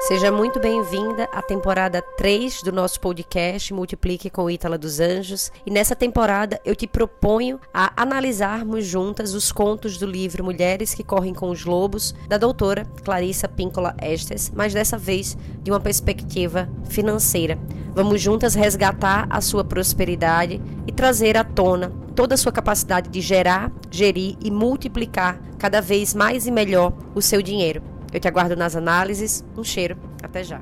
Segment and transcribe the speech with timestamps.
[0.00, 5.52] Seja muito bem-vinda à temporada 3 do nosso podcast Multiplique com Ítala dos Anjos.
[5.64, 11.04] E nessa temporada eu te proponho a analisarmos juntas os contos do livro Mulheres que
[11.04, 16.66] Correm com os Lobos, da doutora Clarissa Píncola Estes, mas dessa vez de uma perspectiva
[16.88, 17.58] financeira.
[17.94, 23.20] Vamos juntas resgatar a sua prosperidade e trazer à tona toda a sua capacidade de
[23.20, 27.89] gerar, gerir e multiplicar cada vez mais e melhor o seu dinheiro.
[28.12, 29.44] Eu te aguardo nas análises.
[29.56, 29.96] Um cheiro.
[30.22, 30.60] Até já.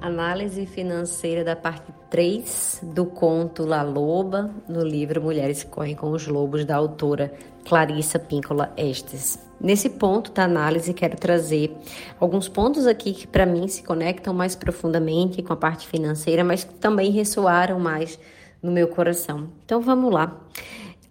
[0.00, 6.10] Análise financeira da parte 3 do conto La Loba, no livro Mulheres que Correm com
[6.10, 7.32] os Lobos, da autora
[7.66, 9.38] Clarissa Píncola Estes.
[9.60, 11.76] Nesse ponto da análise, quero trazer
[12.18, 16.64] alguns pontos aqui que, para mim, se conectam mais profundamente com a parte financeira, mas
[16.64, 18.18] que também ressoaram mais
[18.62, 19.50] no meu coração.
[19.66, 20.40] Então, vamos lá.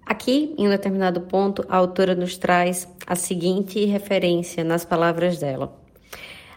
[0.09, 5.79] Aqui, em um determinado ponto, a autora nos traz a seguinte referência nas palavras dela.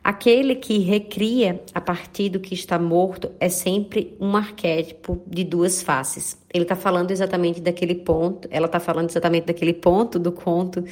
[0.02, 5.82] Aquele que recria a partir do que está morto é sempre um arquétipo de duas
[5.82, 6.38] faces.
[6.50, 10.82] Ele está falando exatamente daquele ponto, ela está falando exatamente daquele ponto do conto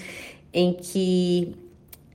[0.52, 1.54] em que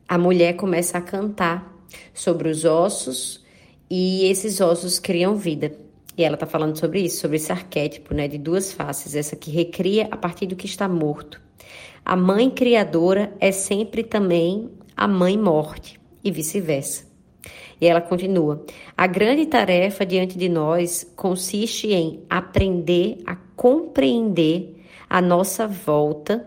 [0.07, 1.75] a mulher começa a cantar
[2.13, 3.43] sobre os ossos
[3.89, 5.84] e esses ossos criam vida.
[6.17, 9.52] E ela está falando sobre isso, sobre esse arquétipo né, de duas faces, essa que
[9.52, 11.41] recria a partir do que está morto.
[12.05, 17.05] A mãe criadora é sempre também a mãe morte, e vice-versa.
[17.80, 25.21] E ela continua: a grande tarefa diante de nós consiste em aprender a compreender a
[25.21, 26.45] nossa volta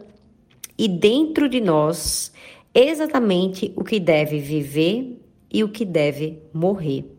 [0.77, 2.33] e dentro de nós
[2.75, 7.18] exatamente o que deve viver e o que deve morrer.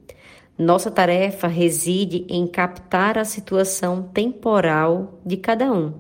[0.59, 5.93] Nossa tarefa reside em captar a situação temporal de cada um,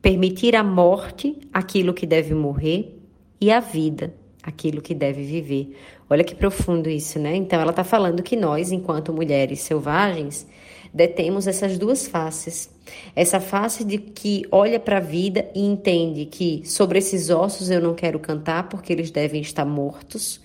[0.00, 2.98] permitir a morte aquilo que deve morrer
[3.38, 5.76] e a vida aquilo que deve viver.
[6.08, 7.36] Olha que profundo isso, né?
[7.36, 10.46] Então ela está falando que nós, enquanto mulheres selvagens,
[10.92, 12.70] detemos essas duas faces.
[13.14, 17.82] Essa face de que olha para a vida e entende que sobre esses ossos eu
[17.82, 20.40] não quero cantar porque eles devem estar mortos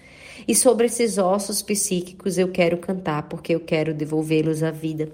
[0.48, 5.12] e sobre esses ossos psíquicos eu quero cantar porque eu quero devolvê-los à vida.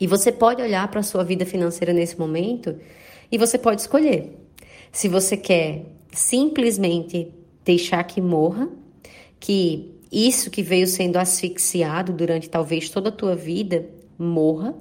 [0.00, 2.76] E você pode olhar para a sua vida financeira nesse momento
[3.30, 4.36] e você pode escolher.
[4.90, 7.28] Se você quer simplesmente
[7.64, 8.68] deixar que morra,
[9.38, 14.74] que isso que veio sendo asfixiado durante talvez toda a tua vida morra,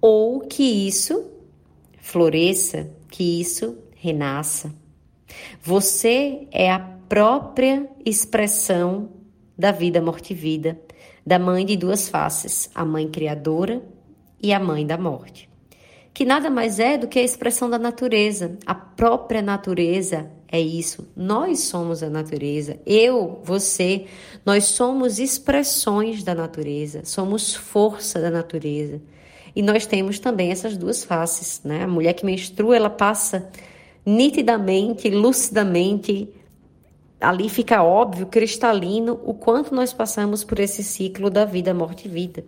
[0.00, 1.30] ou que isso
[2.00, 4.74] floresça, que isso renasça.
[5.62, 9.08] Você é a própria expressão
[9.56, 10.78] da vida, morte e vida,
[11.24, 13.82] da mãe de duas faces, a mãe criadora
[14.42, 15.48] e a mãe da morte.
[16.12, 18.56] Que nada mais é do que a expressão da natureza.
[18.64, 21.06] A própria natureza é isso.
[21.14, 22.78] Nós somos a natureza.
[22.86, 24.06] Eu, você,
[24.44, 29.00] nós somos expressões da natureza, somos força da natureza.
[29.54, 31.84] E nós temos também essas duas faces, né?
[31.84, 33.50] A mulher que menstrua, ela passa
[34.04, 36.28] nitidamente, lucidamente
[37.20, 42.10] ali fica óbvio, cristalino, o quanto nós passamos por esse ciclo da vida, morte e
[42.10, 42.44] vida.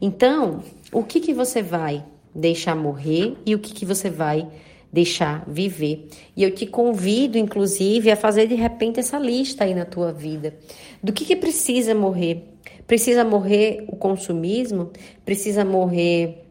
[0.00, 0.62] Então,
[0.92, 4.48] o que, que você vai deixar morrer e o que, que você vai
[4.92, 6.08] deixar viver.
[6.36, 10.54] E eu te convido, inclusive, a fazer de repente essa lista aí na tua vida.
[11.02, 12.44] Do que, que precisa morrer?
[12.86, 14.90] Precisa morrer o consumismo?
[15.24, 16.44] Precisa morrer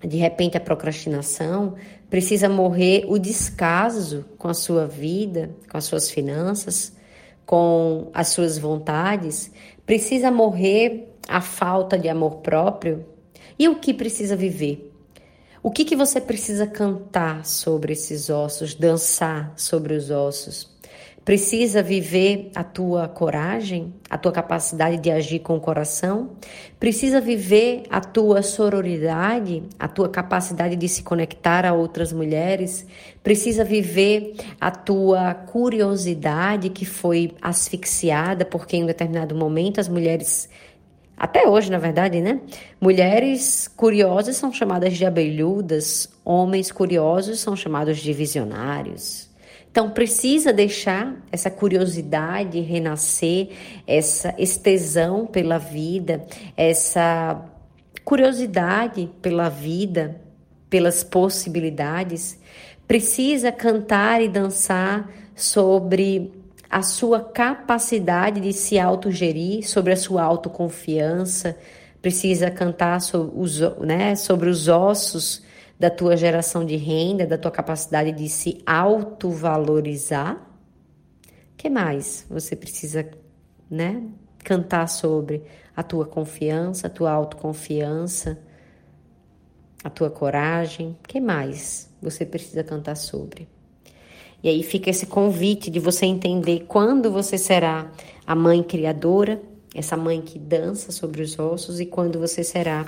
[0.00, 1.74] de repente a procrastinação,
[2.08, 6.96] precisa morrer o descaso com a sua vida, com as suas finanças,
[7.44, 9.50] com as suas vontades,
[9.84, 13.06] precisa morrer a falta de amor próprio.
[13.58, 14.92] E o que precisa viver?
[15.62, 20.75] O que, que você precisa cantar sobre esses ossos, dançar sobre os ossos?
[21.26, 26.36] Precisa viver a tua coragem, a tua capacidade de agir com o coração?
[26.78, 32.86] Precisa viver a tua sororidade, a tua capacidade de se conectar a outras mulheres?
[33.24, 40.48] Precisa viver a tua curiosidade que foi asfixiada porque em um determinado momento as mulheres
[41.16, 42.40] até hoje, na verdade, né?
[42.80, 49.25] Mulheres curiosas são chamadas de abelhudas, homens curiosos são chamados de visionários.
[49.76, 53.50] Então precisa deixar essa curiosidade renascer,
[53.86, 54.32] essa
[54.62, 56.24] tesão pela vida,
[56.56, 57.44] essa
[58.02, 60.18] curiosidade pela vida,
[60.70, 62.40] pelas possibilidades.
[62.88, 66.32] Precisa cantar e dançar sobre
[66.70, 71.54] a sua capacidade de se autogerir, sobre a sua autoconfiança.
[72.00, 75.44] Precisa cantar sobre os, né, sobre os ossos
[75.78, 80.46] da tua geração de renda, da tua capacidade de se autovalorizar,
[81.56, 83.08] que mais você precisa,
[83.70, 84.02] né,
[84.42, 85.42] cantar sobre
[85.74, 88.38] a tua confiança, a tua autoconfiança,
[89.84, 90.96] a tua coragem?
[91.06, 93.48] que mais você precisa cantar sobre?
[94.42, 97.90] E aí fica esse convite de você entender quando você será
[98.26, 99.40] a mãe criadora,
[99.74, 102.86] essa mãe que dança sobre os ossos, e quando você será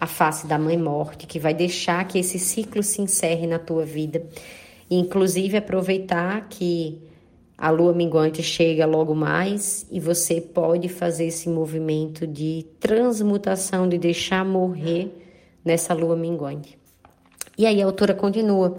[0.00, 3.84] a face da mãe morte, que vai deixar que esse ciclo se encerre na tua
[3.84, 4.24] vida.
[4.88, 7.02] E, inclusive, aproveitar que
[7.56, 13.98] a lua minguante chega logo mais e você pode fazer esse movimento de transmutação, de
[13.98, 15.12] deixar morrer
[15.64, 16.78] nessa lua minguante.
[17.58, 18.78] E aí a autora continua.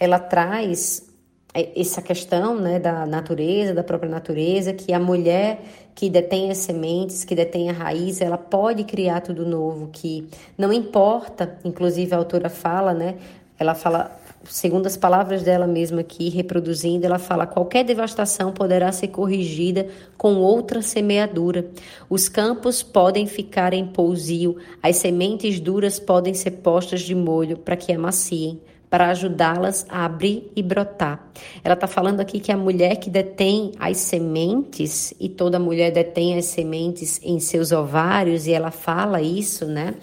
[0.00, 1.07] Ela traz
[1.54, 5.60] essa questão né, da natureza, da própria natureza, que a mulher
[5.94, 10.72] que detém as sementes, que detém a raiz, ela pode criar tudo novo, que não
[10.72, 13.16] importa, inclusive a autora fala, né?
[13.58, 19.08] Ela fala, segundo as palavras dela mesma aqui, reproduzindo, ela fala: qualquer devastação poderá ser
[19.08, 21.68] corrigida com outra semeadura.
[22.08, 27.76] Os campos podem ficar em pousio, as sementes duras podem ser postas de molho para
[27.76, 28.60] que amaciem
[28.90, 31.30] para ajudá-las a abrir e brotar.
[31.62, 36.36] Ela está falando aqui que a mulher que detém as sementes, e toda mulher detém
[36.38, 39.94] as sementes em seus ovários, e ela fala isso, né?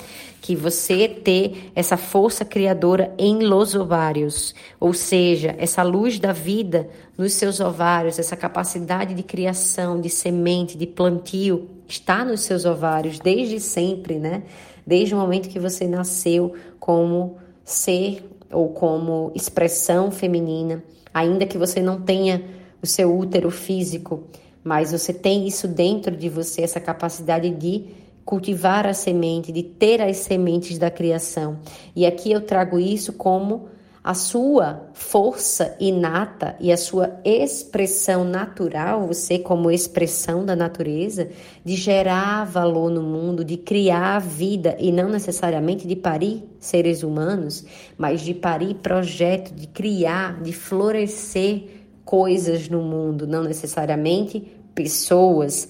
[0.42, 6.88] Que você ter essa força criadora em los ovários, ou seja, essa luz da vida
[7.18, 13.20] nos seus ovários, essa capacidade de criação, de semente, de plantio, está nos seus ovários
[13.20, 14.44] desde sempre, né?
[14.86, 20.84] Desde o momento que você nasceu como ser ou como expressão feminina,
[21.14, 22.44] ainda que você não tenha
[22.82, 24.24] o seu útero físico,
[24.64, 27.86] mas você tem isso dentro de você, essa capacidade de
[28.24, 31.60] cultivar a semente, de ter as sementes da criação.
[31.96, 33.68] E aqui eu trago isso como
[34.06, 41.30] a sua força inata e a sua expressão natural, você como expressão da natureza,
[41.64, 47.66] de gerar valor no mundo, de criar vida e não necessariamente de parir seres humanos,
[47.98, 51.64] mas de parir projeto, de criar, de florescer
[52.06, 54.40] coisas no mundo, não necessariamente
[54.76, 55.68] pessoas.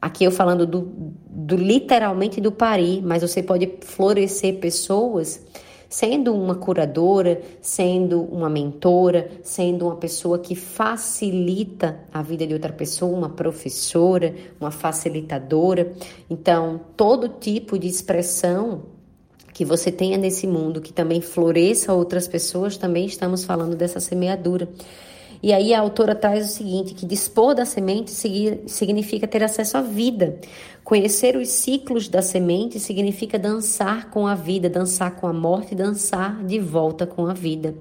[0.00, 0.90] Aqui eu falando do,
[1.28, 5.44] do literalmente do parir, mas você pode florescer pessoas
[5.88, 12.72] sendo uma curadora, sendo uma mentora, sendo uma pessoa que facilita a vida de outra
[12.72, 15.92] pessoa, uma professora, uma facilitadora.
[16.28, 18.82] Então, todo tipo de expressão
[19.52, 24.68] que você tenha nesse mundo, que também floresça outras pessoas, também estamos falando dessa semeadura.
[25.46, 29.80] E aí a autora traz o seguinte, que dispor da semente significa ter acesso à
[29.80, 30.40] vida.
[30.82, 36.44] Conhecer os ciclos da semente significa dançar com a vida, dançar com a morte, dançar
[36.44, 37.76] de volta com a vida.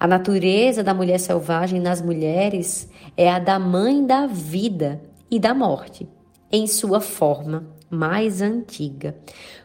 [0.00, 2.88] A natureza da mulher selvagem nas mulheres
[3.18, 4.98] é a da mãe da vida
[5.30, 6.08] e da morte,
[6.50, 9.14] em sua forma mais antiga.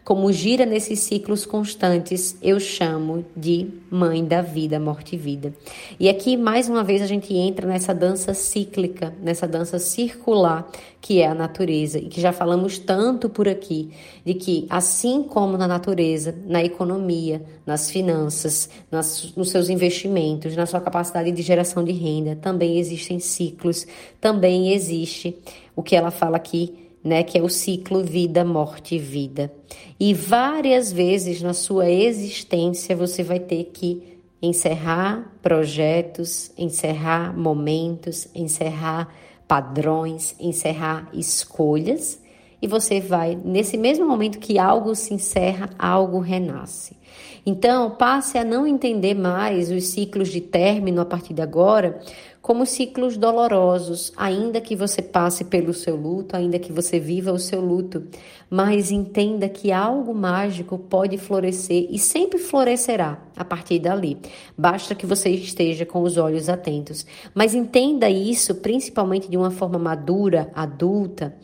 [0.03, 5.53] Como gira nesses ciclos constantes, eu chamo de mãe da vida, morte e vida.
[5.99, 10.69] E aqui, mais uma vez, a gente entra nessa dança cíclica, nessa dança circular
[10.99, 13.91] que é a natureza, e que já falamos tanto por aqui,
[14.25, 20.65] de que, assim como na natureza, na economia, nas finanças, nas, nos seus investimentos, na
[20.65, 23.87] sua capacidade de geração de renda, também existem ciclos,
[24.19, 25.37] também existe
[25.75, 29.51] o que ela fala aqui né, que é o ciclo vida, morte, vida.
[29.99, 39.11] E várias vezes na sua existência você vai ter que encerrar projetos, encerrar momentos, encerrar
[39.47, 42.21] padrões, encerrar escolhas,
[42.61, 46.97] e você vai, nesse mesmo momento que algo se encerra, algo renasce.
[47.45, 52.01] Então, passe a não entender mais os ciclos de término a partir de agora
[52.41, 57.37] como ciclos dolorosos, ainda que você passe pelo seu luto, ainda que você viva o
[57.37, 58.05] seu luto,
[58.49, 64.17] mas entenda que algo mágico pode florescer e sempre florescerá a partir dali.
[64.57, 67.05] Basta que você esteja com os olhos atentos.
[67.35, 71.35] Mas entenda isso principalmente de uma forma madura, adulta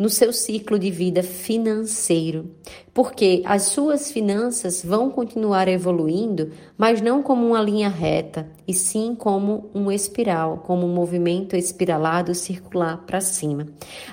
[0.00, 2.52] no seu ciclo de vida financeiro,
[2.94, 9.14] porque as suas finanças vão continuar evoluindo, mas não como uma linha reta, e sim
[9.14, 13.66] como um espiral, como um movimento espiralado circular para cima.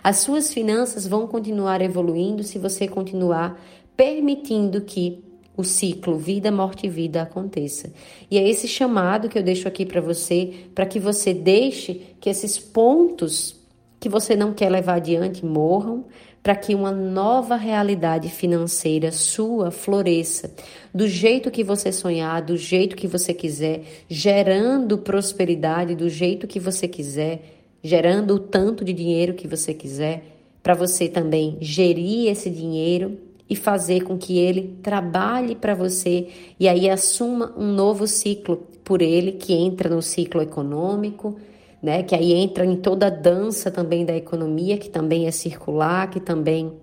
[0.03, 3.57] As suas finanças vão continuar evoluindo se você continuar
[3.95, 5.23] permitindo que
[5.55, 7.93] o ciclo vida, morte e vida aconteça.
[8.29, 12.29] E é esse chamado que eu deixo aqui para você, para que você deixe que
[12.29, 13.56] esses pontos
[13.99, 16.05] que você não quer levar adiante morram,
[16.43, 20.53] para que uma nova realidade financeira sua floresça.
[20.93, 26.59] Do jeito que você sonhar, do jeito que você quiser, gerando prosperidade do jeito que
[26.59, 27.41] você quiser,
[27.83, 30.23] gerando o tanto de dinheiro que você quiser,
[30.63, 33.17] para você também gerir esse dinheiro
[33.49, 36.27] e fazer com que ele trabalhe para você
[36.59, 41.37] e aí assuma um novo ciclo por ele que entra no ciclo econômico,
[41.81, 42.03] né?
[42.03, 46.19] Que aí entra em toda a dança também da economia, que também é circular, que
[46.19, 46.73] também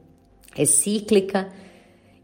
[0.57, 1.49] é cíclica.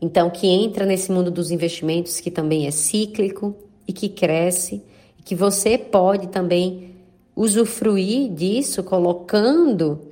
[0.00, 3.54] Então, que entra nesse mundo dos investimentos, que também é cíclico
[3.86, 4.82] e que cresce,
[5.18, 6.94] e que você pode também
[7.36, 10.10] usufruir disso colocando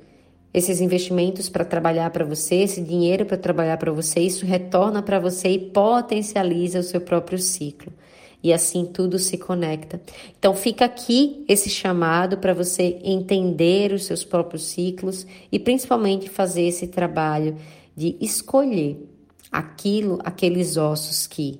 [0.53, 5.19] esses investimentos para trabalhar para você, esse dinheiro para trabalhar para você, isso retorna para
[5.19, 7.93] você e potencializa o seu próprio ciclo.
[8.41, 10.01] E assim tudo se conecta.
[10.37, 16.63] Então fica aqui esse chamado para você entender os seus próprios ciclos e principalmente fazer
[16.63, 17.57] esse trabalho
[17.95, 18.97] de escolher
[19.51, 21.59] aquilo, aqueles ossos que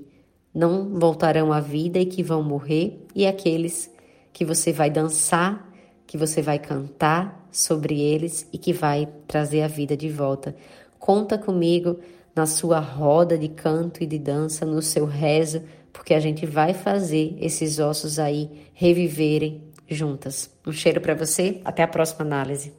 [0.53, 3.91] não voltarão à vida e que vão morrer e aqueles
[4.31, 5.69] que você vai dançar,
[6.07, 10.55] que você vai cantar sobre eles e que vai trazer a vida de volta.
[10.97, 11.99] Conta comigo
[12.35, 16.73] na sua roda de canto e de dança, no seu rezo, porque a gente vai
[16.73, 20.49] fazer esses ossos aí reviverem juntas.
[20.65, 22.73] Um cheiro para você, até a próxima análise.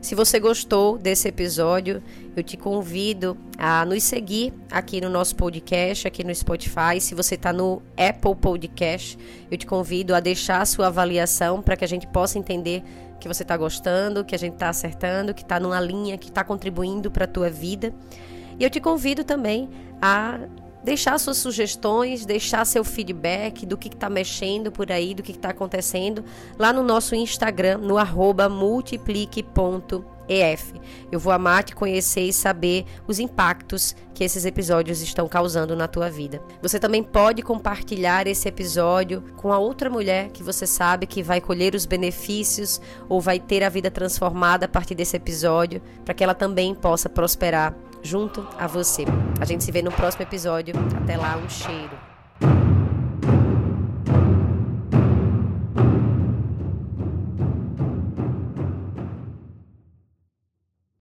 [0.00, 2.02] Se você gostou desse episódio,
[2.34, 6.98] eu te convido a nos seguir aqui no nosso podcast, aqui no Spotify.
[6.98, 9.18] Se você está no Apple Podcast,
[9.50, 12.82] eu te convido a deixar a sua avaliação para que a gente possa entender
[13.20, 16.42] que você está gostando, que a gente está acertando, que está numa linha que está
[16.42, 17.92] contribuindo para a tua vida.
[18.60, 19.70] E eu te convido também
[20.02, 20.38] a
[20.84, 25.48] deixar suas sugestões, deixar seu feedback do que está mexendo por aí, do que está
[25.48, 26.22] acontecendo
[26.58, 30.74] lá no nosso Instagram, no arroba multiplique.ef.
[31.10, 35.88] Eu vou amar te conhecer e saber os impactos que esses episódios estão causando na
[35.88, 36.42] tua vida.
[36.60, 41.40] Você também pode compartilhar esse episódio com a outra mulher que você sabe que vai
[41.40, 46.22] colher os benefícios ou vai ter a vida transformada a partir desse episódio, para que
[46.22, 49.04] ela também possa prosperar junto a você.
[49.40, 50.74] A gente se vê no próximo episódio.
[51.02, 52.09] Até lá, um cheiro.